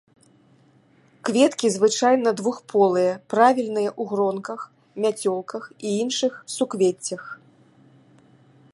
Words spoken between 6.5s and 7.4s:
суквеццях.